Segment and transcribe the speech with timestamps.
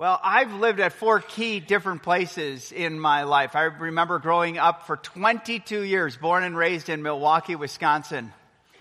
[0.00, 3.54] Well, I've lived at four key different places in my life.
[3.54, 8.32] I remember growing up for 22 years, born and raised in Milwaukee, Wisconsin.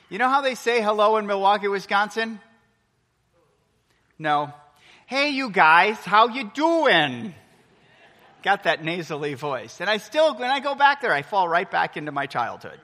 [0.08, 2.40] You know how they say hello in Milwaukee, Wisconsin?
[4.18, 4.54] No.
[5.08, 7.36] Hey, you guys, how you doing?
[8.42, 9.82] Got that nasally voice.
[9.82, 12.80] And I still, when I go back there, I fall right back into my childhood.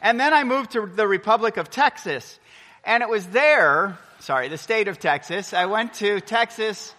[0.00, 2.38] And then I moved to the Republic of Texas.
[2.84, 5.52] And it was there, sorry, the state of Texas.
[5.52, 6.94] I went to Texas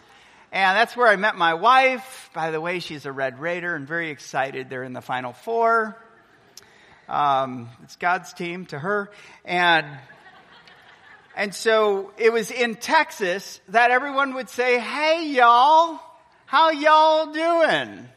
[0.54, 2.30] and that's where I met my wife.
[2.32, 4.70] By the way, she's a Red Raider and very excited.
[4.70, 5.98] They're in the Final Four.
[7.10, 9.10] Um, it's God's team to her.
[9.44, 9.88] And,
[11.36, 16.00] and so it was in Texas that everyone would say, Hey, y'all,
[16.46, 18.08] how y'all doing?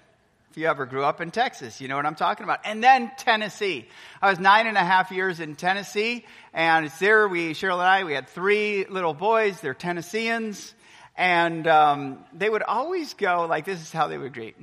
[0.50, 2.60] If you ever grew up in Texas, you know what I'm talking about.
[2.66, 3.88] And then Tennessee.
[4.20, 7.82] I was nine and a half years in Tennessee, and it's there we, Cheryl and
[7.82, 9.58] I, we had three little boys.
[9.62, 10.74] They're Tennesseans.
[11.16, 14.56] And um, they would always go like this is how they would greet.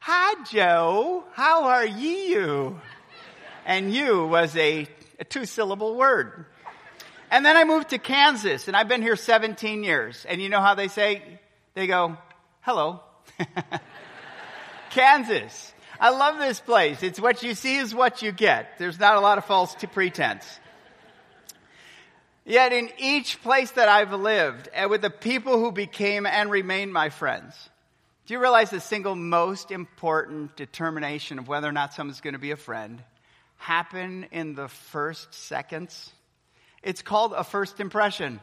[0.00, 1.24] Hi, Joe.
[1.32, 2.80] How are you?
[3.66, 4.86] And you was a,
[5.18, 6.46] a two syllable word.
[7.30, 10.24] And then I moved to Kansas and I've been here 17 years.
[10.28, 11.22] And you know how they say?
[11.74, 12.16] They go,
[12.62, 13.00] hello.
[14.90, 15.74] Kansas.
[16.00, 17.02] I love this place.
[17.02, 18.78] It's what you see is what you get.
[18.78, 20.44] There's not a lot of false pretense.
[22.48, 26.90] Yet in each place that I've lived, and with the people who became and remain
[26.90, 27.54] my friends,
[28.24, 32.38] do you realize the single most important determination of whether or not someone's going to
[32.38, 33.02] be a friend
[33.58, 36.10] happen in the first seconds?
[36.82, 38.40] It's called a first impression.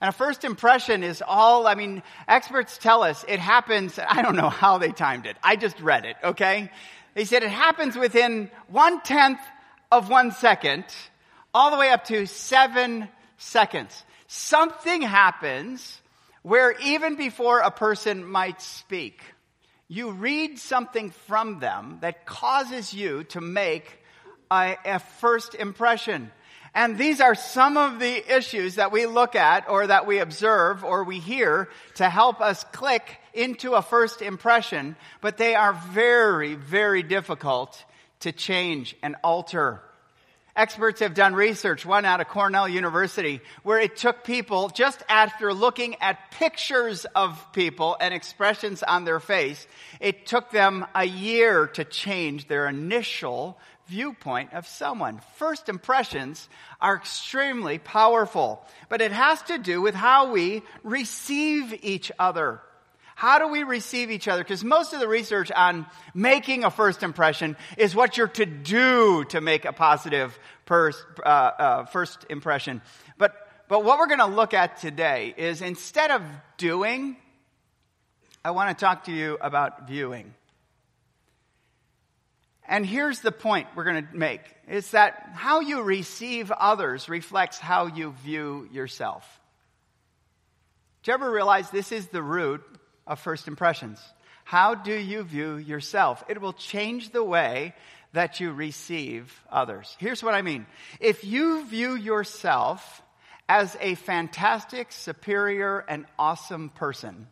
[0.00, 4.36] And a first impression is all, I mean, experts tell us it happens, I don't
[4.36, 5.36] know how they timed it.
[5.42, 6.70] I just read it, okay?
[7.12, 9.40] They said it happens within one tenth
[9.92, 10.86] of one second,
[11.52, 14.04] all the way up to seven seconds.
[14.26, 16.00] Something happens
[16.42, 19.20] where even before a person might speak,
[19.88, 24.00] you read something from them that causes you to make
[24.50, 26.30] a, a, first impression.
[26.74, 30.84] And these are some of the issues that we look at or that we observe
[30.84, 36.54] or we hear to help us click into a first impression, but they are very,
[36.54, 37.82] very difficult
[38.20, 39.80] to change and alter.
[40.56, 45.52] Experts have done research, one out of Cornell University, where it took people just after
[45.52, 49.66] looking at pictures of people and expressions on their face,
[50.00, 55.20] it took them a year to change their initial viewpoint of someone.
[55.36, 56.48] First impressions
[56.80, 62.62] are extremely powerful, but it has to do with how we receive each other.
[63.16, 64.44] How do we receive each other?
[64.44, 69.24] Because most of the research on making a first impression is what you're to do
[69.30, 72.82] to make a positive first, uh, uh, first impression.
[73.16, 73.34] But,
[73.68, 76.20] but what we're going to look at today is instead of
[76.58, 77.16] doing,
[78.44, 80.34] I want to talk to you about viewing.
[82.68, 84.42] And here's the point we're going to make.
[84.68, 89.26] It's that how you receive others reflects how you view yourself.
[91.02, 92.62] Do you ever realize this is the root
[93.06, 94.00] of first impressions.
[94.44, 96.24] How do you view yourself?
[96.28, 97.74] It will change the way
[98.12, 99.94] that you receive others.
[99.98, 100.66] Here's what I mean.
[101.00, 103.02] If you view yourself
[103.48, 107.28] as a fantastic, superior, and awesome person,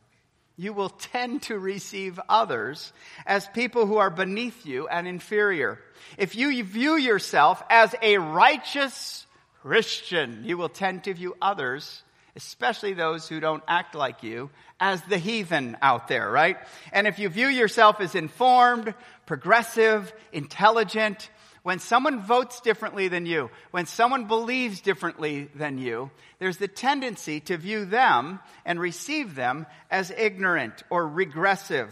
[0.56, 2.92] you will tend to receive others
[3.26, 5.80] as people who are beneath you and inferior.
[6.16, 9.26] If you view yourself as a righteous
[9.62, 12.03] Christian, you will tend to view others
[12.36, 14.50] especially those who don't act like you,
[14.80, 16.56] as the heathen out there, right?
[16.92, 18.94] And if you view yourself as informed,
[19.26, 21.30] progressive, intelligent,
[21.62, 27.40] when someone votes differently than you, when someone believes differently than you, there's the tendency
[27.40, 31.90] to view them and receive them as ignorant or regressive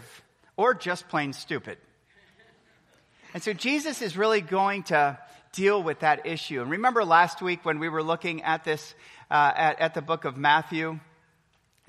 [0.57, 1.77] or just plain stupid.
[3.33, 5.17] And so Jesus is really going to
[5.53, 6.61] deal with that issue.
[6.61, 8.93] And remember last week when we were looking at this
[9.33, 10.99] uh, at, at the book of Matthew,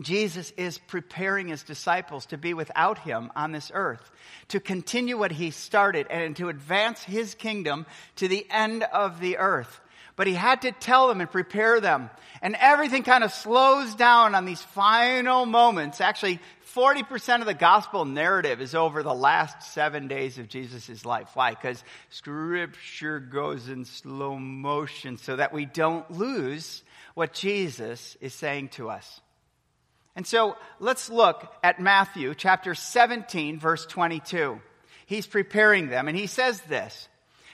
[0.00, 4.10] Jesus is preparing his disciples to be without him on this earth,
[4.48, 7.84] to continue what he started and to advance his kingdom
[8.16, 9.80] to the end of the earth.
[10.16, 12.10] But he had to tell them and prepare them.
[12.40, 16.00] And everything kind of slows down on these final moments.
[16.00, 16.40] Actually,
[16.74, 21.30] 40% of the gospel narrative is over the last seven days of Jesus' life.
[21.34, 21.50] Why?
[21.50, 26.82] Because scripture goes in slow motion so that we don't lose
[27.14, 29.20] what Jesus is saying to us.
[30.16, 34.60] And so let's look at Matthew chapter 17, verse 22.
[35.06, 37.08] He's preparing them, and he says this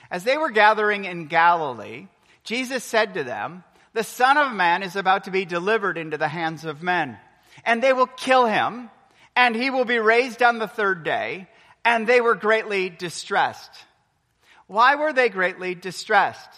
[0.09, 2.07] As they were gathering in Galilee,
[2.43, 6.27] Jesus said to them, The Son of Man is about to be delivered into the
[6.27, 7.17] hands of men,
[7.65, 8.89] and they will kill him
[9.35, 11.47] and he will be raised on the third day.
[11.83, 13.71] And they were greatly distressed.
[14.67, 16.49] Why were they greatly distressed?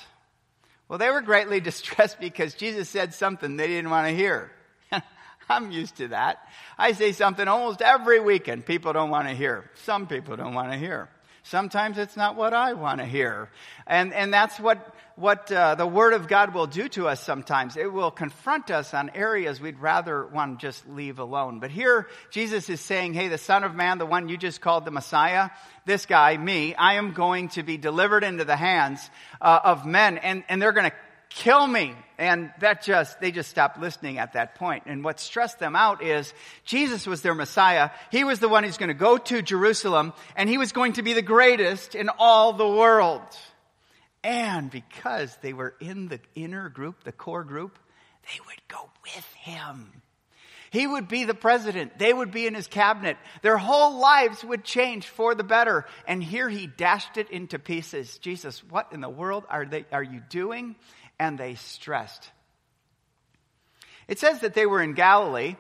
[0.89, 4.51] Well, they were greatly distressed because Jesus said something they didn't want to hear.
[5.50, 6.39] I'm used to that.
[6.77, 9.69] I say something almost every weekend people don't want to hear.
[9.86, 11.09] Some people don't want to hear.
[11.44, 13.50] Sometimes it's not what I want to hear.
[13.88, 17.77] And, and that's what, what uh, the Word of God will do to us sometimes.
[17.77, 21.60] It will confront us on areas we'd rather want to just leave alone.
[21.60, 24.86] But here, Jesus is saying, hey, the Son of Man, the one you just called
[24.86, 25.51] the Messiah,
[25.86, 29.07] this guy, me, I am going to be delivered into the hands
[29.39, 30.95] uh, of men, and, and they're going to
[31.30, 31.95] kill me.
[32.18, 34.83] And that just, they just stopped listening at that point.
[34.86, 36.33] And what stressed them out is
[36.63, 37.89] Jesus was their Messiah.
[38.12, 41.01] He was the one who's going to go to Jerusalem and he was going to
[41.01, 43.21] be the greatest in all the world.
[44.23, 47.77] And because they were in the inner group, the core group,
[48.23, 49.91] they would go with him.
[50.71, 51.99] He would be the president.
[51.99, 53.17] They would be in his cabinet.
[53.43, 55.85] Their whole lives would change for the better.
[56.07, 58.17] And here he dashed it into pieces.
[58.17, 60.75] Jesus, what in the world are they, are you doing?
[61.19, 62.29] and they stressed.
[64.07, 65.55] It says that they were in Galilee,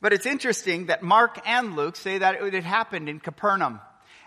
[0.00, 3.80] but it's interesting that Mark and Luke say that it happened in Capernaum.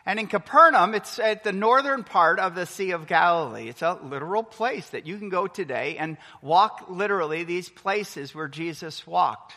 [0.06, 3.70] And in Capernaum, it's at the northern part of the Sea of Galilee.
[3.70, 8.48] It's a literal place that you can go today and walk literally these places where
[8.48, 9.54] Jesus walked.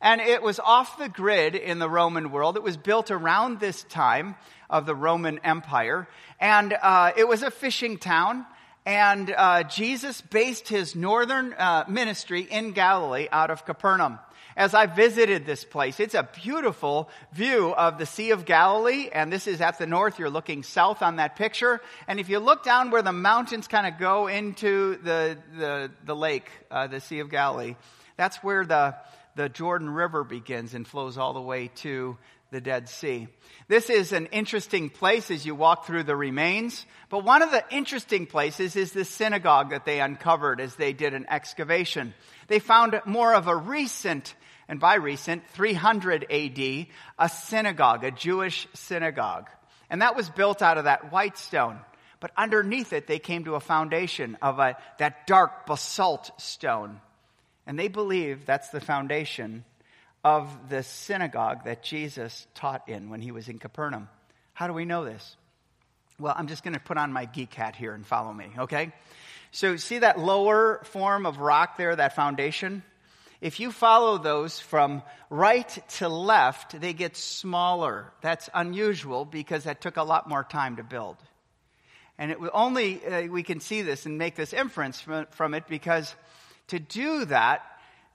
[0.00, 2.56] And it was off the grid in the Roman world.
[2.56, 4.34] It was built around this time
[4.68, 6.08] of the Roman Empire.
[6.40, 8.44] And uh, it was a fishing town.
[8.84, 14.18] And uh, Jesus based his northern uh, ministry in Galilee out of Capernaum.
[14.56, 19.32] As I visited this place, it's a beautiful view of the Sea of Galilee, and
[19.32, 20.18] this is at the north.
[20.18, 21.80] You're looking south on that picture.
[22.06, 26.16] And if you look down where the mountains kind of go into the, the, the
[26.16, 27.76] lake, uh, the Sea of Galilee,
[28.16, 28.94] that's where the,
[29.36, 32.18] the Jordan River begins and flows all the way to
[32.52, 33.28] the Dead Sea.
[33.66, 36.84] This is an interesting place as you walk through the remains.
[37.08, 41.14] But one of the interesting places is the synagogue that they uncovered as they did
[41.14, 42.12] an excavation.
[42.48, 44.34] They found more of a recent,
[44.68, 46.86] and by recent, 300 AD,
[47.18, 49.48] a synagogue, a Jewish synagogue.
[49.88, 51.78] And that was built out of that white stone.
[52.20, 57.00] But underneath it, they came to a foundation of a, that dark basalt stone.
[57.66, 59.64] And they believe that's the foundation
[60.24, 64.08] of the synagogue that Jesus taught in when he was in Capernaum.
[64.52, 65.36] How do we know this?
[66.18, 68.92] Well, I'm just going to put on my geek hat here and follow me, okay?
[69.50, 72.82] So, see that lower form of rock there, that foundation?
[73.40, 78.12] If you follow those from right to left, they get smaller.
[78.20, 81.16] That's unusual because that took a lot more time to build.
[82.18, 85.66] And it only uh, we can see this and make this inference from, from it
[85.66, 86.14] because
[86.68, 87.62] to do that,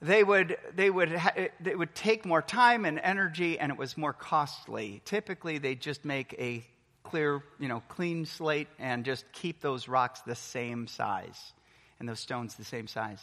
[0.00, 3.96] they would, they would, ha- it would take more time and energy and it was
[3.96, 5.02] more costly.
[5.04, 6.64] Typically, they just make a
[7.02, 11.52] clear, you know, clean slate and just keep those rocks the same size
[11.98, 13.20] and those stones the same size.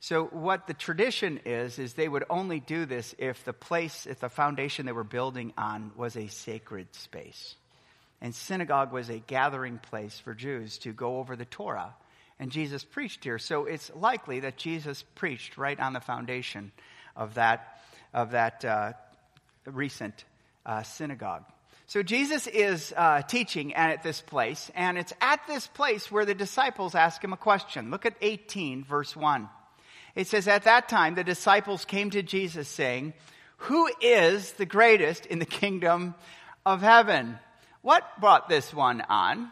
[0.00, 4.20] So what the tradition is, is they would only do this if the place, if
[4.20, 7.56] the foundation they were building on was a sacred space.
[8.20, 11.94] And synagogue was a gathering place for Jews to go over the Torah
[12.40, 13.38] and Jesus preached here.
[13.38, 16.72] So it's likely that Jesus preached right on the foundation
[17.16, 17.80] of that,
[18.14, 18.92] of that uh,
[19.66, 20.24] recent
[20.64, 21.44] uh, synagogue.
[21.86, 26.34] So Jesus is uh, teaching at this place, and it's at this place where the
[26.34, 27.90] disciples ask him a question.
[27.90, 29.48] Look at 18, verse 1.
[30.14, 33.14] It says, At that time, the disciples came to Jesus saying,
[33.56, 36.14] Who is the greatest in the kingdom
[36.66, 37.38] of heaven?
[37.80, 39.50] What brought this one on?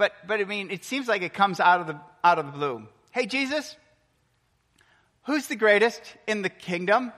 [0.00, 2.52] But, but I mean, it seems like it comes out of the, out of the
[2.52, 2.88] blue.
[3.10, 3.76] Hey, Jesus,
[5.24, 7.12] who's the greatest in the kingdom?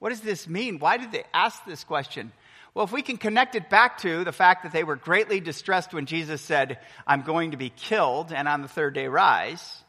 [0.00, 0.80] What does this mean?
[0.80, 2.30] Why did they ask this question?
[2.74, 5.94] Well, if we can connect it back to the fact that they were greatly distressed
[5.94, 9.82] when Jesus said, I'm going to be killed and on the third day rise,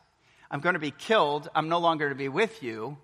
[0.50, 2.98] I'm going to be killed, I'm no longer to be with you,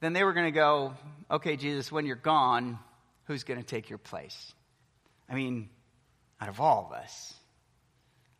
[0.00, 0.92] then they were going to go,
[1.30, 2.78] okay, Jesus, when you're gone,
[3.24, 4.52] who's going to take your place?
[5.30, 5.70] I mean,
[6.42, 7.32] out of all of us,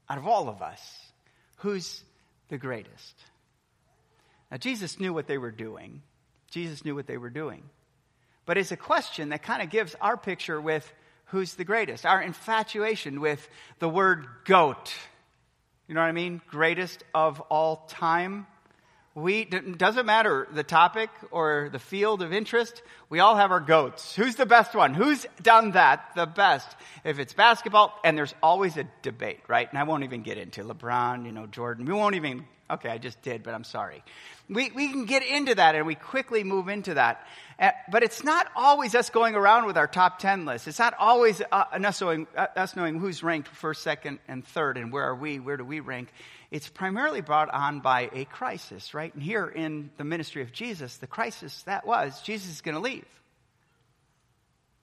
[0.08, 0.80] out of all of us,
[1.58, 2.02] who's
[2.48, 3.14] the greatest?
[4.50, 6.02] Now, Jesus knew what they were doing.
[6.50, 7.62] Jesus knew what they were doing.
[8.46, 10.90] But it's a question that kind of gives our picture with
[11.26, 14.92] who's the greatest, our infatuation with the word goat.
[15.88, 16.40] You know what I mean?
[16.48, 18.46] Greatest of all time.
[19.16, 24.16] We, doesn't matter the topic or the field of interest, we all have our goats.
[24.16, 24.92] Who's the best one?
[24.92, 26.66] Who's done that the best?
[27.04, 29.68] If it's basketball, and there's always a debate, right?
[29.70, 31.84] And I won't even get into LeBron, you know, Jordan.
[31.84, 34.02] We won't even Okay, I just did, but I'm sorry.
[34.48, 37.26] We, we can get into that and we quickly move into that.
[37.58, 40.66] Uh, but it's not always us going around with our top 10 list.
[40.66, 44.78] It's not always uh, us, knowing, uh, us knowing who's ranked first, second, and third
[44.78, 46.08] and where are we, where do we rank.
[46.54, 49.12] It's primarily brought on by a crisis, right?
[49.12, 52.80] And here in the ministry of Jesus, the crisis that was Jesus is going to
[52.80, 53.08] leave.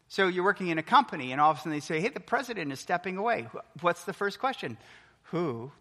[0.09, 2.19] So you're working in a company, and all of a sudden they say, hey, the
[2.19, 3.47] president is stepping away.
[3.79, 4.77] What's the first question?
[5.31, 5.71] Who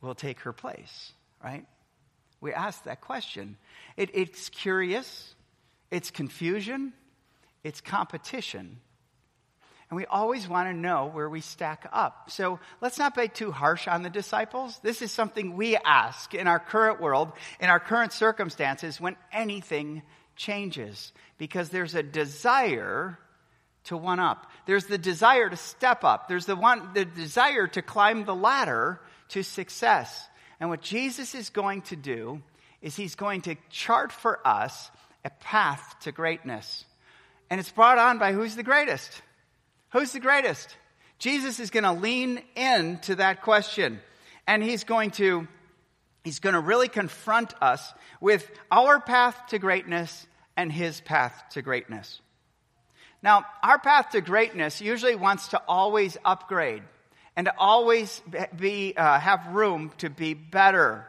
[0.00, 1.12] will take her place,
[1.44, 1.66] right?
[2.40, 3.58] We ask that question.
[3.98, 5.34] It, it's curious,
[5.90, 6.94] it's confusion,
[7.62, 8.80] it's competition.
[9.88, 12.30] And we always want to know where we stack up.
[12.30, 14.78] So let's not be too harsh on the disciples.
[14.82, 20.02] This is something we ask in our current world, in our current circumstances, when anything
[20.34, 21.12] changes.
[21.38, 23.16] Because there's a desire
[23.84, 24.50] to one up.
[24.66, 26.26] There's the desire to step up.
[26.26, 30.28] There's the one, the desire to climb the ladder to success.
[30.58, 32.42] And what Jesus is going to do
[32.82, 34.90] is he's going to chart for us
[35.24, 36.84] a path to greatness.
[37.50, 39.22] And it's brought on by who's the greatest?
[39.96, 40.76] Who's the greatest?
[41.18, 43.98] Jesus is going to lean into that question.
[44.46, 45.48] And he's going to,
[46.22, 51.62] he's going to really confront us with our path to greatness and his path to
[51.62, 52.20] greatness.
[53.22, 56.82] Now, our path to greatness usually wants to always upgrade
[57.34, 58.20] and to always
[58.54, 61.08] be, uh, have room to be better.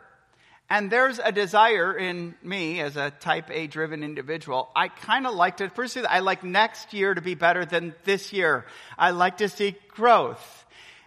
[0.70, 4.70] And there's a desire in me as a type A driven individual.
[4.76, 6.12] I kind of like to pursue that.
[6.12, 8.66] I like next year to be better than this year.
[8.98, 10.66] I like to see growth.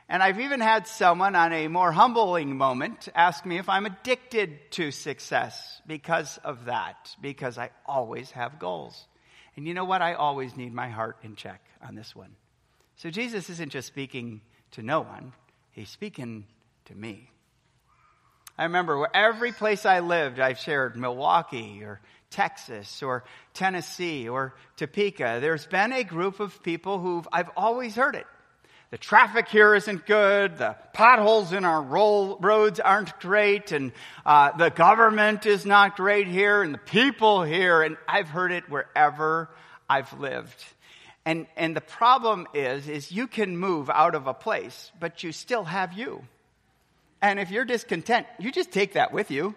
[0.08, 4.70] And I've even had someone on a more humbling moment ask me if I'm addicted
[4.72, 9.06] to success because of that, because I always have goals.
[9.56, 10.02] And you know what?
[10.02, 12.34] I always need my heart in check on this one.
[12.96, 14.40] So Jesus isn't just speaking
[14.72, 15.32] to no one,
[15.72, 16.44] he's speaking
[16.86, 17.30] to me.
[18.58, 25.38] I remember every place I lived, I've shared Milwaukee or Texas or Tennessee or Topeka.
[25.40, 28.26] There's been a group of people who I've always heard it.
[28.90, 30.58] The traffic here isn't good.
[30.58, 33.70] The potholes in our roll, roads aren't great.
[33.70, 33.92] And
[34.26, 36.62] uh, the government is not great here.
[36.62, 37.82] And the people here.
[37.82, 39.48] And I've heard it wherever
[39.88, 40.64] I've lived.
[41.24, 45.30] And, and the problem is, is you can move out of a place, but you
[45.30, 46.24] still have you.
[47.22, 49.54] And if you're discontent, you just take that with you.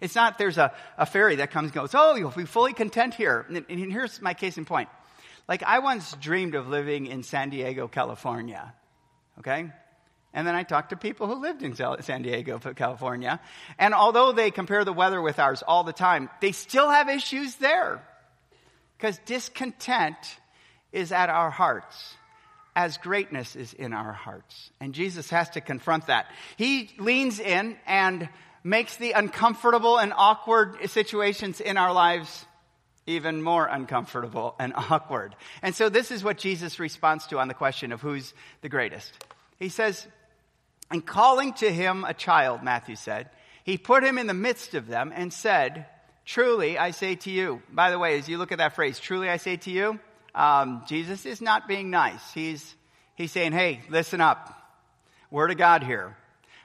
[0.00, 3.14] It's not there's a, a fairy that comes and goes, oh, you'll be fully content
[3.14, 3.46] here.
[3.48, 4.88] And, and here's my case in point.
[5.48, 8.74] Like, I once dreamed of living in San Diego, California.
[9.38, 9.70] Okay?
[10.34, 13.40] And then I talked to people who lived in San Diego, California.
[13.78, 17.54] And although they compare the weather with ours all the time, they still have issues
[17.56, 18.06] there.
[18.98, 20.16] Because discontent
[20.92, 22.16] is at our hearts
[22.76, 24.70] as greatness is in our hearts.
[24.80, 26.26] And Jesus has to confront that.
[26.58, 28.28] He leans in and
[28.62, 32.44] makes the uncomfortable and awkward situations in our lives
[33.06, 35.34] even more uncomfortable and awkward.
[35.62, 39.10] And so this is what Jesus responds to on the question of who's the greatest.
[39.58, 40.06] He says,
[40.90, 43.30] and calling to him a child, Matthew said,
[43.64, 45.86] he put him in the midst of them and said,
[46.24, 47.62] Truly I say to you.
[47.72, 50.00] By the way, as you look at that phrase, truly I say to you,
[50.36, 52.20] um, Jesus is not being nice.
[52.32, 52.74] He's,
[53.14, 54.52] he's saying, hey, listen up.
[55.30, 56.16] Word of God here.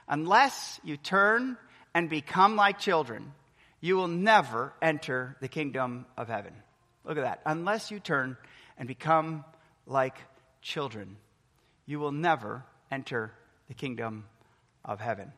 [0.06, 1.56] Unless you turn
[1.94, 3.32] and become like children,
[3.80, 6.52] you will never enter the kingdom of heaven.
[7.04, 7.40] Look at that.
[7.46, 8.36] Unless you turn
[8.78, 9.44] and become
[9.86, 10.16] like
[10.60, 11.16] children,
[11.86, 13.32] you will never enter
[13.68, 14.24] the kingdom
[14.84, 15.32] of heaven.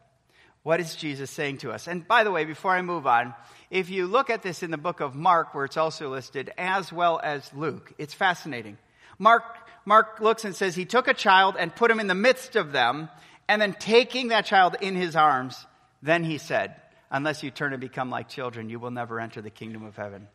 [0.64, 1.86] What is Jesus saying to us?
[1.86, 3.34] And by the way, before I move on,
[3.70, 6.90] if you look at this in the book of Mark, where it's also listed, as
[6.90, 8.78] well as Luke, it's fascinating.
[9.18, 9.44] Mark,
[9.84, 12.72] Mark looks and says he took a child and put him in the midst of
[12.72, 13.10] them,
[13.46, 15.66] and then taking that child in his arms,
[16.02, 16.74] then he said,
[17.10, 20.28] unless you turn and become like children, you will never enter the kingdom of heaven.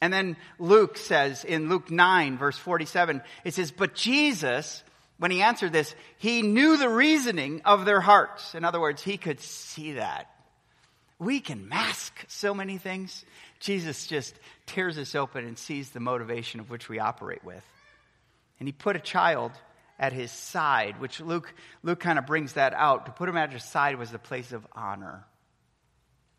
[0.00, 4.82] And then Luke says in Luke 9, verse 47, it says, But Jesus,
[5.18, 8.54] when he answered this, he knew the reasoning of their hearts.
[8.54, 10.30] In other words, he could see that.
[11.18, 13.24] We can mask so many things.
[13.58, 14.34] Jesus just
[14.66, 17.64] tears us open and sees the motivation of which we operate with.
[18.58, 19.52] And he put a child
[19.98, 23.06] at his side, which Luke, Luke kind of brings that out.
[23.06, 25.24] To put him at his side was the place of honor.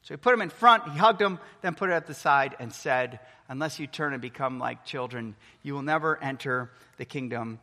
[0.04, 2.56] So he put him in front, he hugged him, then put it at the side
[2.60, 3.20] and said,
[3.50, 7.60] Unless you turn and become like children, you will never enter the kingdom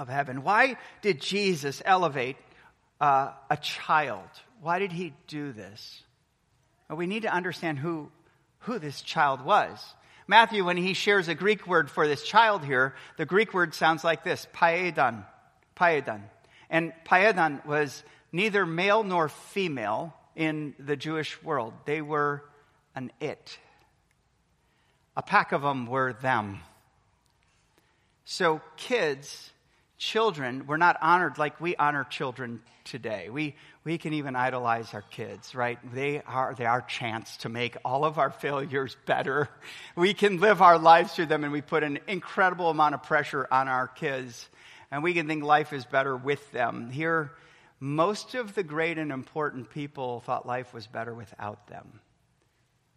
[0.00, 0.42] of heaven.
[0.42, 2.36] Why did Jesus elevate
[3.00, 4.28] uh, a child?
[4.62, 6.02] Why did he do this?
[6.88, 8.10] Well, we need to understand who,
[8.60, 9.78] who this child was.
[10.26, 14.02] Matthew, when he shares a Greek word for this child here, the Greek word sounds
[14.02, 15.26] like this, paedon.
[15.76, 16.22] Paedon.
[16.70, 18.02] And paedon was
[18.32, 21.74] neither male nor female in the Jewish world.
[21.84, 22.42] They were
[22.94, 23.58] an it.
[25.14, 26.60] A pack of them were them.
[28.24, 29.50] So kids,
[30.00, 33.28] children, were not honored like we honor children today.
[33.28, 33.54] We,
[33.84, 35.78] we can even idolize our kids, right?
[35.94, 39.48] They are, they are our chance to make all of our failures better.
[39.94, 43.46] We can live our lives through them and we put an incredible amount of pressure
[43.52, 44.48] on our kids
[44.90, 46.90] and we can think life is better with them.
[46.90, 47.30] Here,
[47.78, 52.00] most of the great and important people thought life was better without them.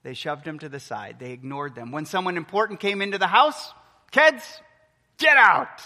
[0.03, 1.17] They shoved them to the side.
[1.19, 1.91] They ignored them.
[1.91, 3.73] When someone important came into the house,
[4.11, 4.43] kids,
[5.17, 5.81] get out.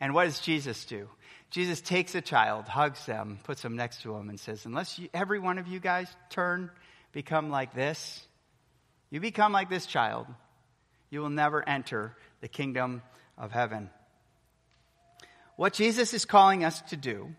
[0.00, 1.08] And what does Jesus do?
[1.50, 5.08] Jesus takes a child, hugs them, puts them next to him, and says, Unless you,
[5.12, 6.70] every one of you guys turn,
[7.12, 8.24] become like this,
[9.10, 10.26] you become like this child,
[11.10, 13.02] you will never enter the kingdom
[13.36, 13.90] of heaven.
[15.56, 17.34] What Jesus is calling us to do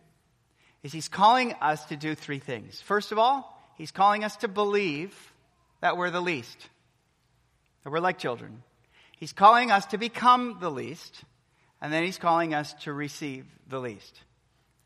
[0.83, 2.81] is he's calling us to do three things.
[2.81, 5.15] First of all, he's calling us to believe
[5.79, 6.57] that we're the least,
[7.83, 8.63] that we're like children.
[9.17, 11.23] He's calling us to become the least,
[11.81, 14.19] and then he's calling us to receive the least.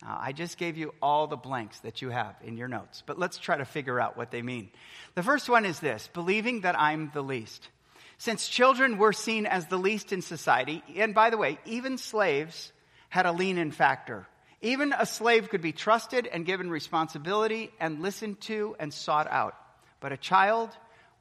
[0.05, 3.17] Uh, I just gave you all the blanks that you have in your notes, but
[3.17, 4.69] let's try to figure out what they mean.
[5.15, 7.69] The first one is this believing that I'm the least.
[8.17, 12.71] Since children were seen as the least in society, and by the way, even slaves
[13.09, 14.25] had a lean in factor.
[14.61, 19.55] Even a slave could be trusted and given responsibility and listened to and sought out.
[19.99, 20.69] But a child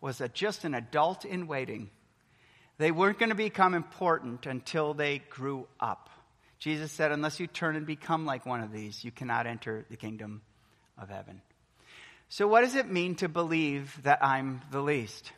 [0.01, 1.91] was a, just an adult in waiting.
[2.79, 6.11] They weren't going to become important until they grew up.
[6.59, 9.97] Jesus said, Unless you turn and become like one of these, you cannot enter the
[9.97, 10.43] kingdom
[10.99, 11.41] of heaven.
[12.29, 15.31] So, what does it mean to believe that I'm the least?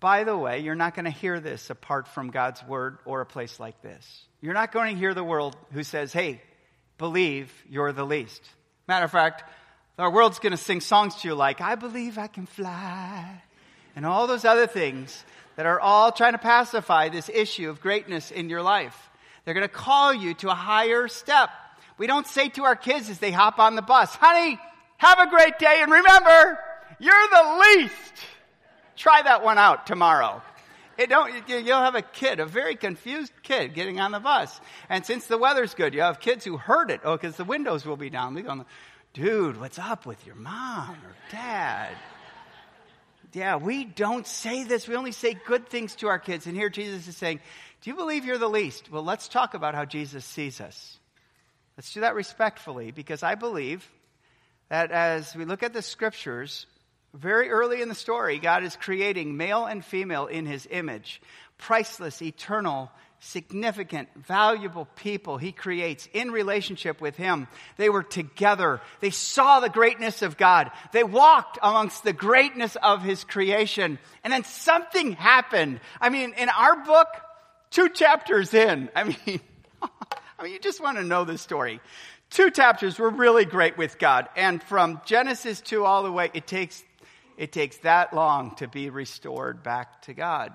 [0.00, 3.26] By the way, you're not going to hear this apart from God's word or a
[3.26, 4.22] place like this.
[4.40, 6.40] You're not going to hear the world who says, hey,
[6.98, 8.40] believe you're the least.
[8.86, 9.42] Matter of fact,
[9.98, 13.42] our world's going to sing songs to you like, I believe I can fly,
[13.96, 15.24] and all those other things
[15.58, 19.10] that are all trying to pacify this issue of greatness in your life.
[19.44, 21.50] They're going to call you to a higher step.
[21.98, 24.56] We don't say to our kids as they hop on the bus, honey,
[24.98, 26.60] have a great day, and remember,
[27.00, 28.12] you're the least.
[28.94, 30.42] Try that one out tomorrow.
[30.96, 34.60] It don't, you'll have a kid, a very confused kid getting on the bus.
[34.88, 37.00] And since the weather's good, you have kids who heard it.
[37.02, 38.34] Oh, because the windows will be down.
[38.34, 38.64] They go,
[39.12, 41.96] dude, what's up with your mom or dad?
[43.38, 44.88] Yeah, we don't say this.
[44.88, 46.48] We only say good things to our kids.
[46.48, 47.38] And here Jesus is saying,
[47.82, 48.90] do you believe you're the least?
[48.90, 50.98] Well, let's talk about how Jesus sees us.
[51.76, 53.88] Let's do that respectfully because I believe
[54.70, 56.66] that as we look at the scriptures,
[57.14, 61.22] very early in the story, God is creating male and female in his image.
[61.58, 67.48] Priceless, eternal, significant, valuable people he creates in relationship with him.
[67.76, 68.80] They were together.
[69.00, 70.70] They saw the greatness of God.
[70.92, 73.98] They walked amongst the greatness of his creation.
[74.24, 75.80] And then something happened.
[76.00, 77.08] I mean, in our book,
[77.70, 79.40] two chapters in, I mean,
[80.38, 81.80] I mean, you just want to know the story.
[82.30, 84.28] Two chapters were really great with God.
[84.36, 86.84] And from Genesis 2 all the way, it takes
[87.38, 90.52] it takes that long to be restored back to God.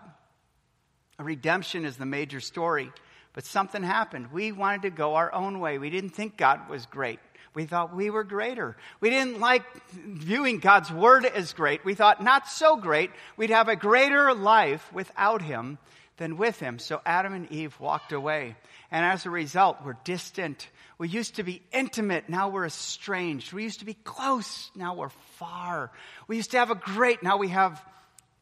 [1.19, 2.91] Redemption is the major story,
[3.33, 4.31] but something happened.
[4.31, 5.77] We wanted to go our own way.
[5.77, 7.19] We didn't think God was great.
[7.53, 8.75] We thought we were greater.
[8.99, 11.85] We didn't like viewing God's word as great.
[11.85, 13.11] We thought not so great.
[13.37, 15.77] We'd have a greater life without him
[16.17, 16.79] than with him.
[16.79, 18.55] So Adam and Eve walked away.
[18.89, 20.67] And as a result, we're distant.
[20.97, 22.27] We used to be intimate.
[22.27, 23.53] Now we're estranged.
[23.53, 24.71] We used to be close.
[24.75, 25.91] Now we're far.
[26.27, 27.21] We used to have a great.
[27.21, 27.83] Now we have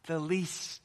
[0.07, 0.81] the least.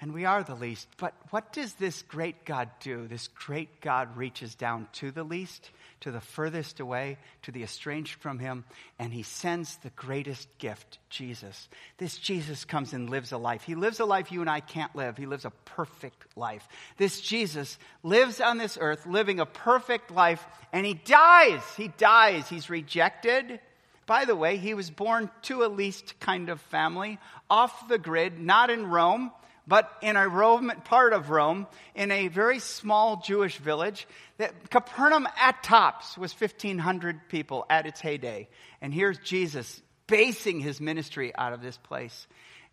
[0.00, 0.86] And we are the least.
[0.96, 3.08] But what does this great God do?
[3.08, 8.14] This great God reaches down to the least, to the furthest away, to the estranged
[8.20, 8.64] from him,
[9.00, 11.68] and he sends the greatest gift, Jesus.
[11.96, 13.64] This Jesus comes and lives a life.
[13.64, 15.16] He lives a life you and I can't live.
[15.16, 16.68] He lives a perfect life.
[16.96, 21.62] This Jesus lives on this earth, living a perfect life, and he dies.
[21.76, 22.48] He dies.
[22.48, 23.58] He's rejected.
[24.06, 27.18] By the way, he was born to a least kind of family,
[27.50, 29.32] off the grid, not in Rome
[29.68, 35.28] but in a Roman part of Rome, in a very small Jewish village, that Capernaum
[35.38, 38.48] at tops was 1,500 people at its heyday.
[38.80, 42.26] And here's Jesus basing his ministry out of this place.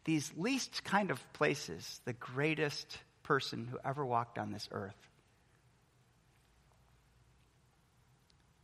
[0.05, 4.95] These least kind of places, the greatest person who ever walked on this earth.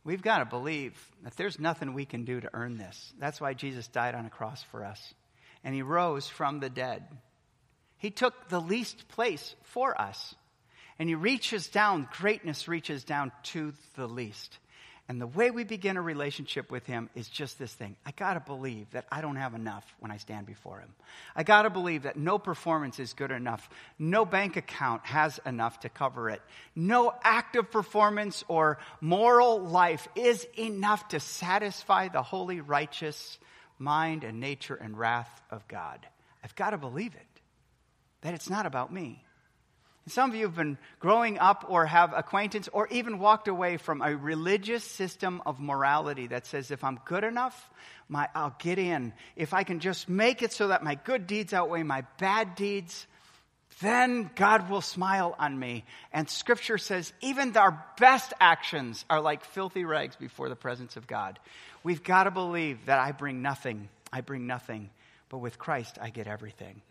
[0.04, 3.12] We've got to believe that there's nothing we can do to earn this.
[3.18, 5.14] That's why Jesus died on a cross for us.
[5.62, 7.04] And he rose from the dead.
[8.02, 10.34] He took the least place for us.
[10.98, 14.58] And he reaches down, greatness reaches down to the least.
[15.08, 17.94] And the way we begin a relationship with Him is just this thing.
[18.04, 20.88] I got to believe that I don't have enough when I stand before Him.
[21.36, 23.70] I got to believe that no performance is good enough.
[24.00, 26.42] No bank account has enough to cover it.
[26.74, 33.38] No act of performance or moral life is enough to satisfy the holy, righteous
[33.78, 36.04] mind and nature and wrath of God.
[36.42, 37.31] I've got to believe it,
[38.22, 39.22] that it's not about me.
[40.08, 44.02] Some of you have been growing up or have acquaintance or even walked away from
[44.02, 47.70] a religious system of morality that says if I'm good enough,
[48.08, 49.12] my, I'll get in.
[49.36, 53.06] If I can just make it so that my good deeds outweigh my bad deeds,
[53.80, 55.84] then God will smile on me.
[56.12, 61.06] And scripture says even our best actions are like filthy rags before the presence of
[61.06, 61.38] God.
[61.84, 63.88] We've got to believe that I bring nothing.
[64.12, 64.90] I bring nothing.
[65.28, 66.82] But with Christ, I get everything.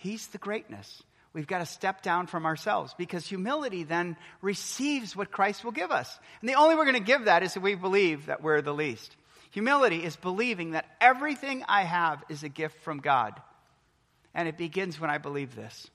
[0.00, 1.02] He's the greatness.
[1.34, 5.90] We've got to step down from ourselves because humility then receives what Christ will give
[5.90, 6.18] us.
[6.40, 8.62] And the only way we're going to give that is if we believe that we're
[8.62, 9.14] the least.
[9.50, 13.34] Humility is believing that everything I have is a gift from God.
[14.34, 15.90] And it begins when I believe this.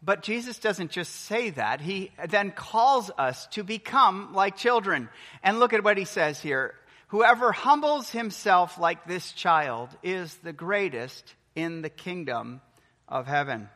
[0.00, 1.80] But Jesus doesn't just say that.
[1.80, 5.08] He then calls us to become like children.
[5.42, 6.76] And look at what he says here.
[7.08, 12.60] Whoever humbles himself like this child is the greatest in the kingdom
[13.08, 13.68] of heaven.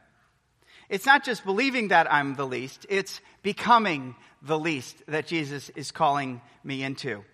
[0.88, 5.90] It's not just believing that I'm the least, it's becoming the least that Jesus is
[5.90, 7.24] calling me into.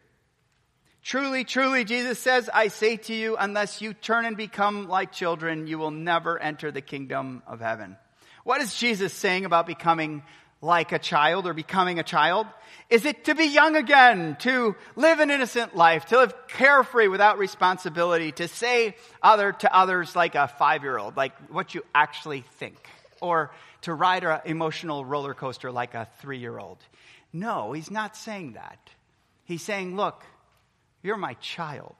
[1.02, 5.66] Truly, truly, Jesus says, I say to you, unless you turn and become like children,
[5.66, 7.96] you will never enter the kingdom of heaven.
[8.44, 10.22] What is Jesus saying about becoming
[10.60, 12.46] like a child or becoming a child?
[12.90, 17.38] Is it to be young again, to live an innocent life, to live carefree without
[17.38, 22.44] responsibility, to say other to others like a five year old, like what you actually
[22.58, 22.88] think,
[23.20, 23.50] or
[23.82, 26.78] to ride an emotional roller coaster like a three year old?
[27.32, 28.78] No, he's not saying that.
[29.44, 30.24] He's saying, look,
[31.02, 31.96] you're my child.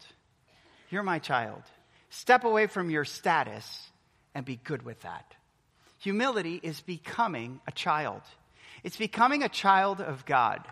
[0.91, 1.63] You're my child.
[2.11, 3.91] Step away from your status
[4.35, 5.35] and be good with that.
[5.99, 8.23] Humility is becoming a child.
[8.85, 10.67] It's becoming a child of God.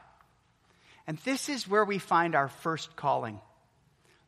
[1.07, 3.41] And this is where we find our first calling.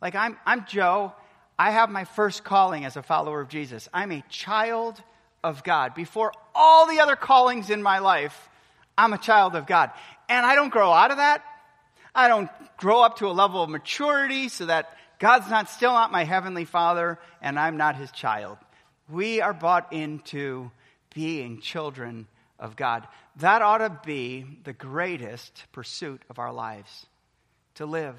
[0.01, 1.13] Like, I'm, I'm Joe.
[1.59, 3.89] I have my first calling as a follower of Jesus.
[3.93, 5.03] I'm a child
[5.43, 5.95] of God.
[5.95, 8.49] Before all the other callings in my life,
[8.97, 9.91] I'm a child of God.
[10.29, 11.43] And I don't grow out of that.
[12.15, 16.13] I don't grow up to a level of maturity so that God's not still not
[16.13, 18.59] my heavenly father and I'm not his child.
[19.09, 20.71] We are brought into
[21.15, 23.07] being children of God.
[23.39, 27.07] That ought to be the greatest pursuit of our lives
[27.77, 28.17] to live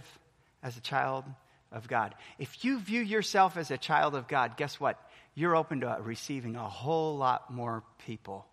[0.64, 1.26] as a child
[1.72, 2.16] of God.
[2.38, 4.98] If you view yourself as a child of God, guess what?
[5.36, 8.46] You're open to receiving a whole lot more people.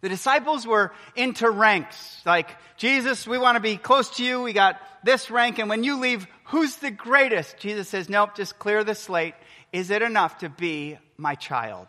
[0.00, 2.20] The disciples were into ranks.
[2.26, 4.42] Like, Jesus, we want to be close to you.
[4.42, 5.58] We got this rank.
[5.58, 7.58] And when you leave, who's the greatest?
[7.58, 9.34] Jesus says, nope, just clear the slate.
[9.72, 11.88] Is it enough to be my child?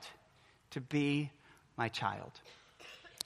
[0.71, 1.31] To be
[1.77, 2.31] my child.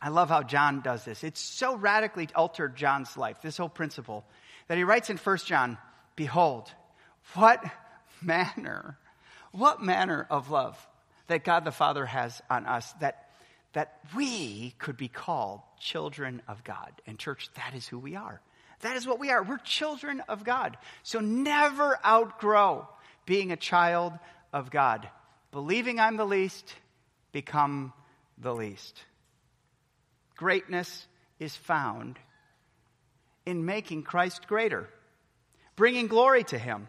[0.02, 1.24] I love how John does this.
[1.24, 4.26] It's so radically altered John's life, this whole principle,
[4.68, 5.78] that he writes in 1 John,
[6.16, 6.72] Behold,
[7.34, 7.64] what
[8.22, 8.98] manner,
[9.52, 10.78] what manner of love
[11.28, 13.30] that God the Father has on us that,
[13.74, 16.92] that we could be called children of God.
[17.06, 18.42] And, church, that is who we are.
[18.82, 19.44] That is what we are.
[19.44, 20.78] We're children of God.
[21.04, 22.88] So never outgrow
[23.26, 24.14] being a child
[24.54, 25.08] of God.
[25.52, 26.74] Believing I'm the least,
[27.32, 27.94] become
[28.38, 29.04] the least.
[30.40, 31.06] Greatness
[31.38, 32.18] is found
[33.46, 34.88] in making Christ greater,
[35.76, 36.88] bringing glory to Him.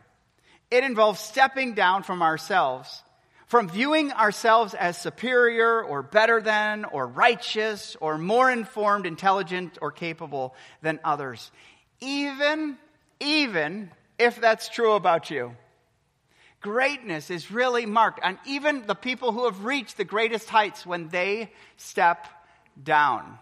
[0.71, 3.03] It involves stepping down from ourselves,
[3.47, 9.91] from viewing ourselves as superior or better than or righteous or more informed, intelligent, or
[9.91, 11.51] capable than others.
[12.01, 12.79] Even,
[13.19, 15.57] even if that's true about you.
[16.61, 21.09] Greatness is really marked on even the people who have reached the greatest heights when
[21.09, 22.29] they step
[22.83, 23.39] down.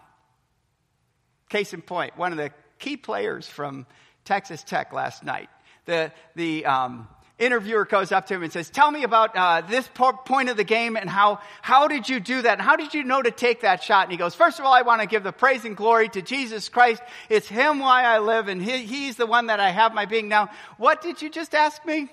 [1.49, 3.85] Case in point, one of the key players from
[4.25, 5.49] Texas Tech last night,
[5.85, 7.07] the, the um,
[7.39, 9.89] interviewer goes up to him and says, Tell me about uh, this
[10.25, 12.59] point of the game and how, how did you do that?
[12.59, 14.03] And how did you know to take that shot?
[14.03, 16.21] And he goes, First of all, I want to give the praise and glory to
[16.21, 17.01] Jesus Christ.
[17.29, 20.27] It's Him why I live, and he, He's the one that I have my being.
[20.27, 22.09] Now, what did you just ask me?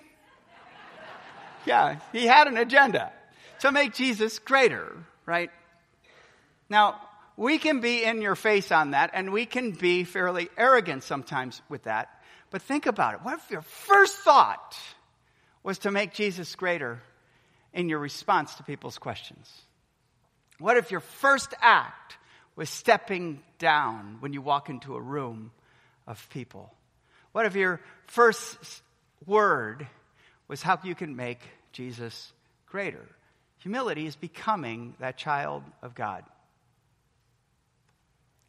[1.67, 3.13] yeah, he had an agenda
[3.61, 5.51] to make Jesus greater, right?
[6.69, 7.01] Now,
[7.37, 11.61] we can be in your face on that, and we can be fairly arrogant sometimes
[11.69, 12.09] with that.
[12.51, 13.21] But think about it.
[13.23, 14.77] What if your first thought
[15.63, 17.03] was to make Jesus greater
[17.75, 19.53] in your response to people's questions?
[20.59, 22.17] What if your first act
[22.55, 25.51] was stepping down when you walk into a room
[26.07, 26.73] of people?
[27.33, 28.83] What if your first
[29.27, 29.87] word
[30.49, 31.41] was how you can make
[31.73, 32.33] Jesus
[32.67, 33.05] greater?
[33.59, 36.25] Humility is becoming that child of God.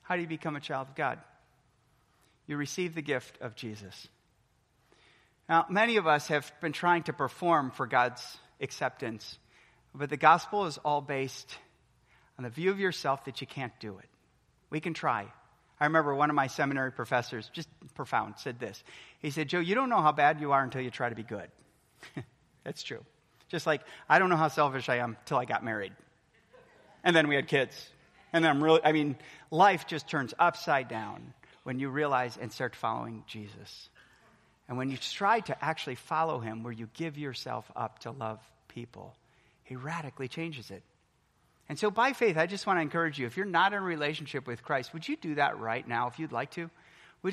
[0.07, 1.19] How do you become a child of God?
[2.47, 4.07] You receive the gift of Jesus.
[5.49, 8.23] Now, many of us have been trying to perform for God's
[8.61, 9.37] acceptance,
[9.93, 11.57] but the gospel is all based
[12.37, 14.05] on the view of yourself that you can't do it.
[14.69, 15.27] We can try.
[15.77, 18.81] I remember one of my seminary professors, just profound, said this.
[19.19, 21.23] He said, Joe, you don't know how bad you are until you try to be
[21.23, 21.49] good.
[22.63, 23.03] That's true.
[23.49, 25.91] Just like I don't know how selfish I am until I got married.
[27.03, 27.89] And then we had kids.
[28.37, 29.15] And I'm really, I mean,
[29.49, 33.89] life just turns upside down when you realize and start following Jesus.
[34.67, 38.39] And when you try to actually follow him, where you give yourself up to love
[38.67, 39.15] people,
[39.63, 40.83] he radically changes it.
[41.69, 43.81] And so, by faith, I just want to encourage you if you're not in a
[43.81, 46.69] relationship with Christ, would you do that right now if you'd like to?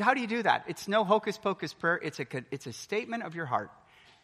[0.00, 0.64] How do you do that?
[0.66, 3.70] It's no hocus pocus prayer, it's a, it's a statement of your heart.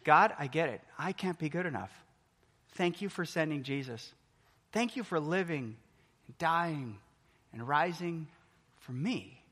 [0.02, 0.80] God, I get it.
[0.98, 1.92] I can't be good enough.
[2.72, 4.12] Thank you for sending Jesus.
[4.72, 5.76] Thank you for living,
[6.38, 6.98] dying,
[7.52, 8.28] and rising
[8.80, 9.42] for me.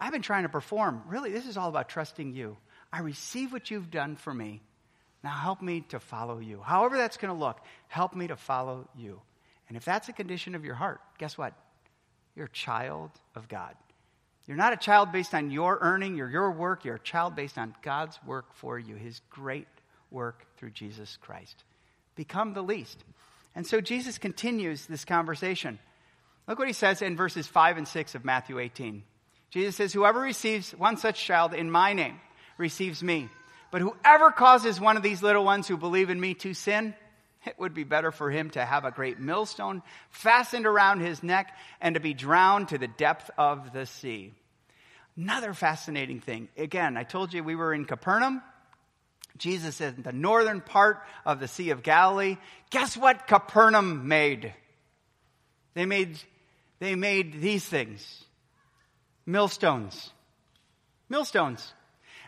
[0.00, 1.02] I've been trying to perform.
[1.08, 2.56] Really, this is all about trusting you.
[2.92, 4.62] I receive what you've done for me.
[5.22, 6.60] Now help me to follow you.
[6.60, 9.20] However that's going to look, help me to follow you.
[9.68, 11.52] And if that's a condition of your heart, guess what?
[12.34, 13.74] You're a child of God.
[14.46, 16.84] You're not a child based on your earning or your work.
[16.84, 19.68] You're a child based on God's work for you, his great
[20.10, 21.62] work through Jesus Christ.
[22.16, 23.04] Become the least.
[23.54, 25.78] And so Jesus continues this conversation.
[26.46, 29.02] Look what he says in verses 5 and 6 of Matthew 18.
[29.50, 32.20] Jesus says, Whoever receives one such child in my name
[32.56, 33.28] receives me.
[33.70, 36.94] But whoever causes one of these little ones who believe in me to sin,
[37.46, 41.56] it would be better for him to have a great millstone fastened around his neck
[41.80, 44.32] and to be drowned to the depth of the sea.
[45.16, 46.48] Another fascinating thing.
[46.56, 48.42] Again, I told you we were in Capernaum.
[49.36, 52.36] Jesus is in the northern part of the Sea of Galilee.
[52.70, 54.52] Guess what Capernaum made?
[55.74, 56.18] They made,
[56.78, 58.24] they made these things
[59.26, 60.10] millstones.
[61.08, 61.72] Millstones.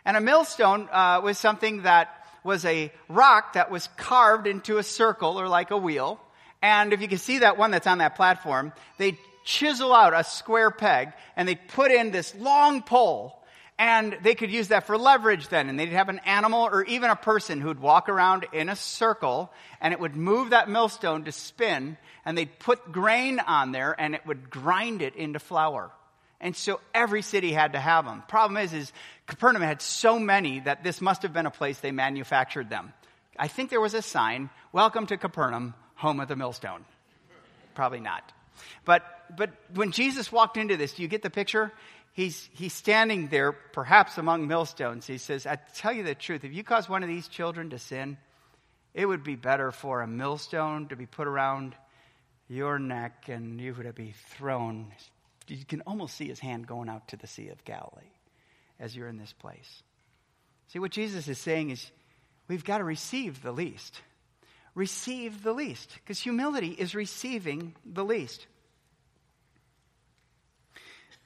[0.05, 2.09] And a millstone uh, was something that
[2.45, 6.21] was a rock that was carved into a circle or like a wheel.
[6.61, 10.25] And if you can see that one that's on that platform, they chisel out a
[10.25, 13.42] square peg and they put in this long pole
[13.83, 15.69] and they could use that for leverage then.
[15.69, 19.53] And they'd have an animal or even a person who'd walk around in a circle
[19.81, 24.15] and it would move that millstone to spin and they'd put grain on there and
[24.15, 25.91] it would grind it into flour.
[26.41, 28.23] And so every city had to have them.
[28.29, 28.93] Problem is, is
[29.27, 32.93] Capernaum had so many that this must have been a place they manufactured them.
[33.37, 36.85] I think there was a sign, welcome to Capernaum, home of the millstone.
[37.75, 38.33] Probably not.
[38.85, 39.03] But,
[39.37, 41.73] but when Jesus walked into this, do you get the picture?
[42.13, 45.07] He's, he's standing there, perhaps among millstones.
[45.07, 47.79] He says, I tell you the truth, if you cause one of these children to
[47.79, 48.19] sin,
[48.93, 51.75] it would be better for a millstone to be put around
[52.49, 54.93] your neck and you would be thrown
[55.49, 58.11] you can almost see his hand going out to the Sea of Galilee
[58.79, 59.83] as you're in this place.
[60.69, 61.91] See, what Jesus is saying is
[62.49, 64.01] we've got to receive the least.
[64.75, 68.47] Receive the least, because humility is receiving the least.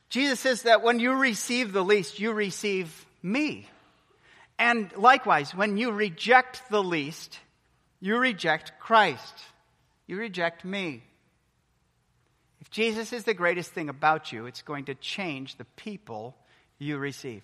[0.08, 3.68] Jesus says that when you receive the least, you receive me.
[4.58, 7.38] And likewise, when you reject the least,
[8.00, 9.34] you reject Christ.
[10.06, 11.02] You reject me.
[12.60, 16.36] If Jesus is the greatest thing about you, it's going to change the people
[16.78, 17.42] you receive.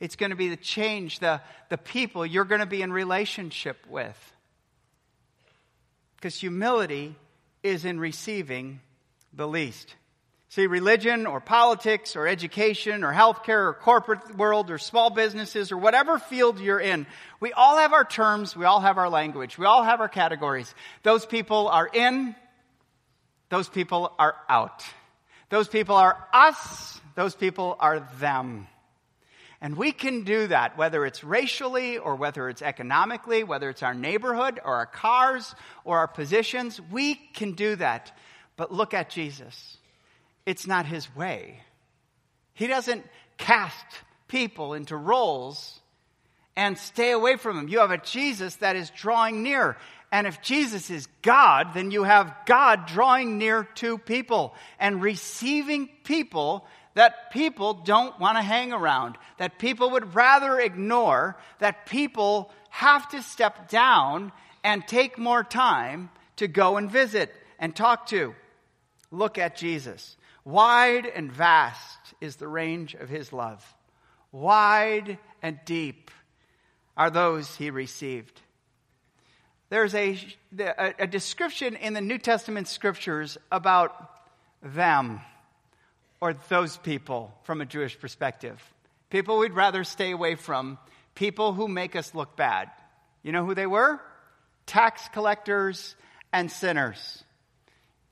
[0.00, 3.78] It's going to be the change the, the people you're going to be in relationship
[3.88, 4.32] with.
[6.16, 7.14] Because humility
[7.62, 8.80] is in receiving
[9.32, 9.94] the least.
[10.56, 15.76] See, religion or politics or education or healthcare or corporate world or small businesses or
[15.76, 17.06] whatever field you're in,
[17.40, 20.74] we all have our terms, we all have our language, we all have our categories.
[21.02, 22.34] Those people are in,
[23.50, 24.82] those people are out.
[25.50, 27.02] Those people are us.
[27.16, 28.66] Those people are them.
[29.60, 33.92] And we can do that, whether it's racially or whether it's economically, whether it's our
[33.92, 36.80] neighborhood or our cars or our positions.
[36.90, 38.16] We can do that.
[38.56, 39.76] But look at Jesus.
[40.46, 41.60] It's not his way.
[42.54, 43.04] He doesn't
[43.36, 43.84] cast
[44.28, 45.80] people into roles
[46.56, 47.68] and stay away from them.
[47.68, 49.76] You have a Jesus that is drawing near.
[50.10, 55.88] And if Jesus is God, then you have God drawing near to people and receiving
[56.04, 62.50] people that people don't want to hang around, that people would rather ignore, that people
[62.70, 64.32] have to step down
[64.64, 68.34] and take more time to go and visit and talk to.
[69.10, 70.16] Look at Jesus.
[70.46, 73.66] Wide and vast is the range of his love.
[74.30, 76.12] Wide and deep
[76.96, 78.40] are those he received.
[79.70, 80.16] There's a,
[80.56, 84.08] a, description in the New Testament scriptures about
[84.62, 85.20] them
[86.20, 88.62] or those people from a Jewish perspective.
[89.10, 90.78] People we'd rather stay away from,
[91.16, 92.70] people who make us look bad.
[93.24, 94.00] You know who they were?
[94.64, 95.96] Tax collectors
[96.32, 97.24] and sinners.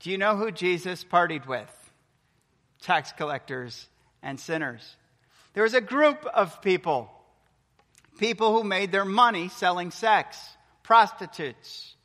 [0.01, 1.84] Do you know who Jesus partied with?
[2.85, 3.87] Tax collectors
[4.21, 4.95] and sinners.
[5.53, 7.09] There was a group of people,
[8.19, 10.37] people who made their money selling sex,
[10.83, 11.95] prostitutes.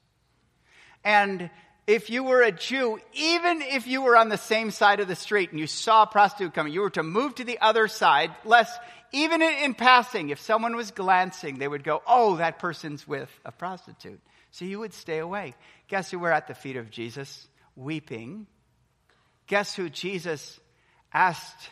[1.04, 1.50] And
[1.86, 5.16] if you were a Jew, even if you were on the same side of the
[5.16, 8.30] street and you saw a prostitute coming, you were to move to the other side,
[8.46, 8.80] lest
[9.12, 13.52] even in passing, if someone was glancing, they would go, oh, that person's with a
[13.52, 14.20] prostitute.
[14.50, 15.54] So you would stay away.
[15.88, 18.46] Guess who were at the feet of Jesus, weeping?
[19.46, 20.58] Guess who Jesus
[21.12, 21.70] asked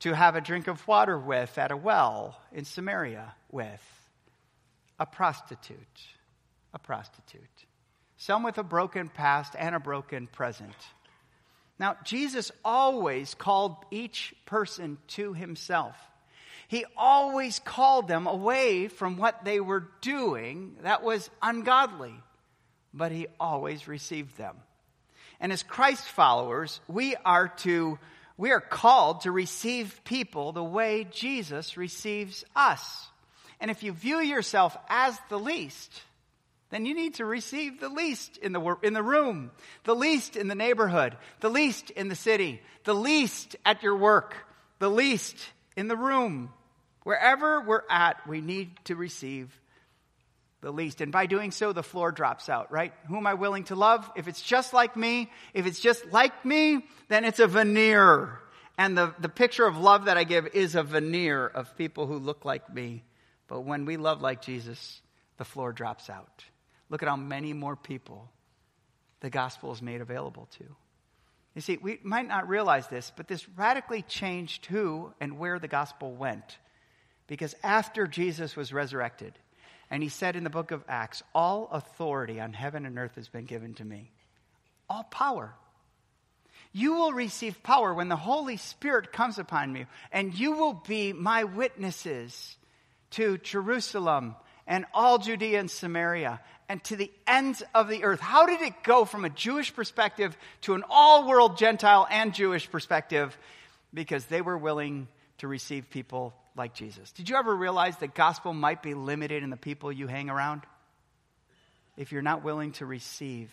[0.00, 3.82] to have a drink of water with at a well in Samaria with?
[4.98, 5.78] A prostitute.
[6.74, 7.42] A prostitute.
[8.16, 10.74] Some with a broken past and a broken present.
[11.78, 15.96] Now, Jesus always called each person to himself.
[16.66, 22.14] He always called them away from what they were doing that was ungodly,
[22.92, 24.56] but he always received them.
[25.40, 27.98] And as Christ followers, we are to
[28.38, 33.08] we are called to receive people the way Jesus receives us.
[33.60, 35.92] And if you view yourself as the least,
[36.70, 39.50] then you need to receive the least in the, in the room,
[39.82, 44.36] the least in the neighborhood, the least in the city, the least at your work,
[44.78, 45.36] the least
[45.76, 46.50] in the room.
[47.02, 49.60] Wherever we're at, we need to receive
[50.60, 51.00] the least.
[51.00, 52.92] And by doing so, the floor drops out, right?
[53.06, 54.10] Who am I willing to love?
[54.16, 58.40] If it's just like me, if it's just like me, then it's a veneer.
[58.76, 62.18] And the, the picture of love that I give is a veneer of people who
[62.18, 63.04] look like me.
[63.46, 65.00] But when we love like Jesus,
[65.36, 66.44] the floor drops out.
[66.90, 68.30] Look at how many more people
[69.20, 70.64] the gospel is made available to.
[71.54, 75.66] You see, we might not realize this, but this radically changed who and where the
[75.66, 76.58] gospel went.
[77.26, 79.38] Because after Jesus was resurrected,
[79.90, 83.28] and he said in the book of Acts, All authority on heaven and earth has
[83.28, 84.10] been given to me.
[84.88, 85.54] All power.
[86.72, 91.12] You will receive power when the Holy Spirit comes upon you, and you will be
[91.12, 92.56] my witnesses
[93.12, 98.20] to Jerusalem and all Judea and Samaria and to the ends of the earth.
[98.20, 102.70] How did it go from a Jewish perspective to an all world Gentile and Jewish
[102.70, 103.36] perspective?
[103.94, 107.10] Because they were willing to receive people like Jesus.
[107.12, 110.62] Did you ever realize that gospel might be limited in the people you hang around?
[111.96, 113.50] If you're not willing to receive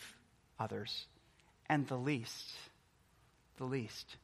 [0.59, 1.05] others.
[1.67, 2.51] And the least,
[3.57, 4.17] the least.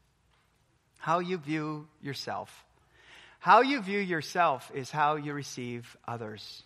[1.00, 2.66] How you view yourself.
[3.40, 6.64] How you view yourself is how you receive others.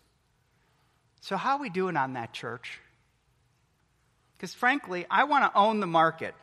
[1.21, 2.79] So, how are we doing on that, church?
[4.35, 6.35] Because frankly, I want to own the market.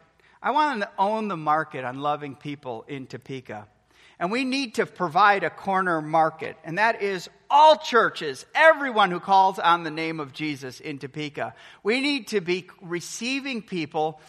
[0.43, 3.69] I want to own the market on loving people in Topeka.
[4.19, 9.21] And we need to provide a corner market, and that is all churches, everyone who
[9.21, 11.55] calls on the name of Jesus in Topeka.
[11.83, 14.21] We need to be receiving people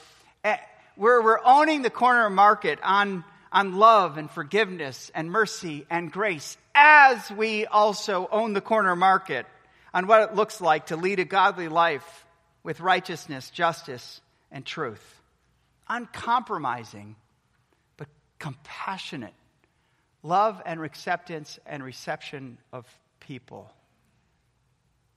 [0.43, 0.57] eh,
[0.95, 6.57] where we're owning the corner market on, on love and forgiveness and mercy and grace,
[6.75, 9.45] as we also own the corner market
[9.93, 12.25] on what it looks like to lead a godly life
[12.63, 15.21] with righteousness, justice, and truth.
[15.87, 17.15] Uncompromising,
[17.95, 18.07] but
[18.39, 19.33] compassionate
[20.23, 22.85] love and acceptance and reception of
[23.19, 23.69] people.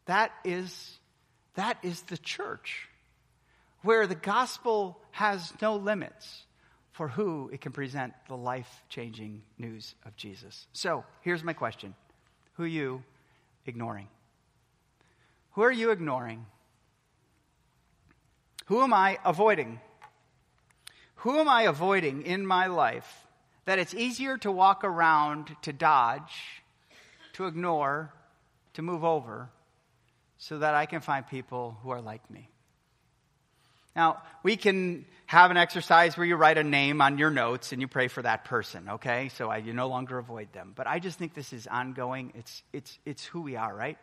[0.07, 0.99] That is,
[1.55, 2.89] that is the church,
[3.83, 6.45] where the gospel has no limits
[6.93, 10.67] for who it can present the life changing news of Jesus.
[10.73, 11.95] So here's my question
[12.55, 13.03] Who are you
[13.65, 14.09] ignoring?
[15.53, 16.47] Who are you ignoring?
[18.67, 19.81] Who am I avoiding?
[21.17, 23.26] Who am I avoiding in my life
[23.67, 26.63] that it's easier to walk around, to dodge,
[27.35, 28.13] to ignore,
[28.75, 29.51] to move over,
[30.39, 32.49] so that I can find people who are like me.
[33.95, 37.81] Now, we can have an exercise where you write a name on your notes and
[37.81, 39.31] you pray for that person, okay?
[39.31, 40.73] So I, you no longer avoid them.
[40.77, 42.33] But I just think this is ongoing.
[42.37, 43.99] It's, it's, it's who we are, right?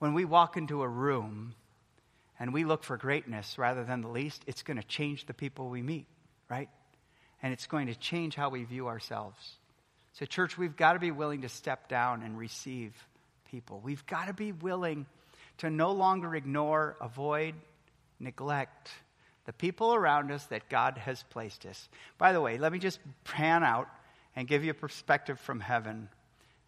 [0.00, 1.54] When we walk into a room
[2.40, 5.68] and we look for greatness rather than the least, it's going to change the people
[5.68, 6.06] we meet,
[6.50, 6.68] right?
[7.44, 9.36] And it's going to change how we view ourselves.
[10.14, 12.94] So, church, we've got to be willing to step down and receive
[13.50, 13.82] people.
[13.84, 15.04] We've got to be willing
[15.58, 17.54] to no longer ignore, avoid,
[18.18, 18.88] neglect,
[19.44, 21.90] the people around us that God has placed us.
[22.16, 23.88] By the way, let me just pan out
[24.34, 26.08] and give you a perspective from heaven.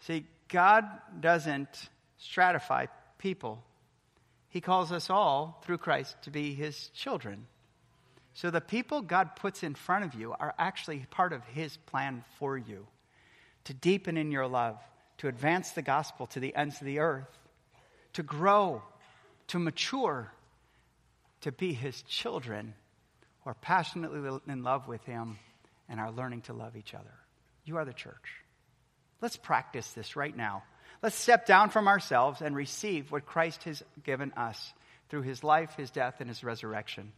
[0.00, 0.84] See, God
[1.18, 1.88] doesn't
[2.20, 3.64] stratify people,
[4.50, 7.46] He calls us all through Christ to be His children.
[8.36, 12.22] So the people God puts in front of you are actually part of His plan
[12.38, 12.86] for you
[13.64, 14.78] to deepen in your love,
[15.18, 17.30] to advance the gospel to the ends of the earth,
[18.12, 18.82] to grow,
[19.48, 20.30] to mature,
[21.40, 22.74] to be His children
[23.42, 25.38] who are passionately in love with Him
[25.88, 27.14] and are learning to love each other.
[27.64, 28.42] You are the church.
[29.22, 30.62] Let's practice this right now.
[31.02, 34.74] Let's step down from ourselves and receive what Christ has given us
[35.08, 37.12] through his life, his death, and his resurrection.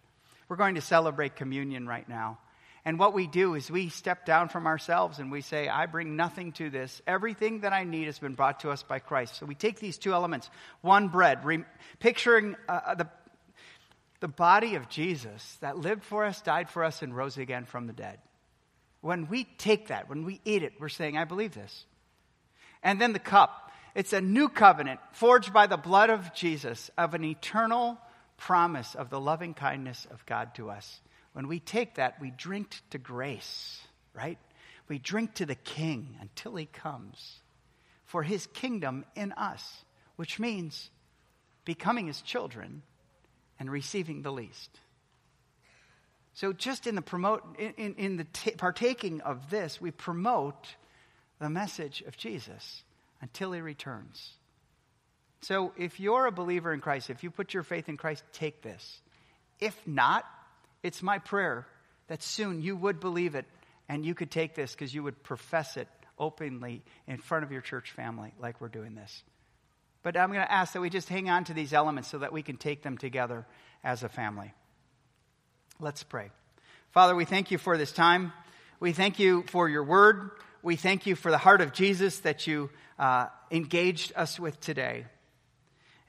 [0.48, 2.38] We're going to celebrate communion right now.
[2.84, 6.16] And what we do is we step down from ourselves and we say, I bring
[6.16, 7.02] nothing to this.
[7.06, 9.36] Everything that I need has been brought to us by Christ.
[9.36, 10.48] So we take these two elements
[10.80, 11.64] one bread, re-
[11.98, 13.08] picturing uh, uh the,
[14.20, 17.86] the body of Jesus that lived for us, died for us, and rose again from
[17.86, 18.18] the dead.
[19.00, 21.84] When we take that, when we eat it, we're saying, I believe this.
[22.82, 23.70] And then the cup.
[23.94, 27.98] It's a new covenant forged by the blood of Jesus of an eternal
[28.38, 31.00] promise of the loving kindness of God to us.
[31.34, 33.80] When we take that, we drink to grace,
[34.14, 34.38] right?
[34.88, 37.40] We drink to the King until he comes
[38.04, 39.84] for his kingdom in us,
[40.16, 40.90] which means
[41.66, 42.82] becoming his children
[43.60, 44.80] and receiving the least.
[46.32, 50.68] So, just in the promote, in, in, the t- partaking of this, we promote
[51.38, 52.84] the message of Jesus
[53.20, 54.37] until he returns.
[55.42, 58.62] So, if you're a believer in Christ, if you put your faith in Christ, take
[58.62, 59.00] this.
[59.60, 60.24] If not,
[60.82, 61.66] it's my prayer
[62.08, 63.46] that soon you would believe it
[63.88, 67.60] and you could take this because you would profess it openly in front of your
[67.60, 69.22] church family, like we're doing this.
[70.02, 72.32] But I'm going to ask that we just hang on to these elements so that
[72.32, 73.46] we can take them together
[73.84, 74.52] as a family.
[75.80, 76.30] Let's pray.
[76.92, 78.32] Father, we thank you for this time.
[78.80, 80.30] We thank you for your word.
[80.62, 85.06] We thank you for the heart of Jesus that you uh, engaged us with today.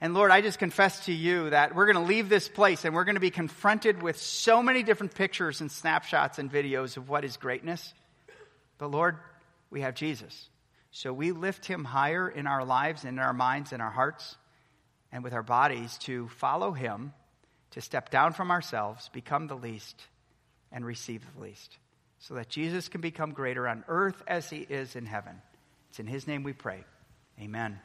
[0.00, 2.94] And Lord, I just confess to you that we're going to leave this place and
[2.94, 7.08] we're going to be confronted with so many different pictures and snapshots and videos of
[7.08, 7.92] what is greatness.
[8.78, 9.18] But Lord,
[9.68, 10.48] we have Jesus.
[10.90, 14.36] So we lift him higher in our lives, in our minds, in our hearts,
[15.12, 17.12] and with our bodies to follow him,
[17.72, 20.02] to step down from ourselves, become the least,
[20.72, 21.76] and receive the least
[22.20, 25.40] so that Jesus can become greater on earth as he is in heaven.
[25.88, 26.84] It's in his name we pray.
[27.40, 27.80] Amen.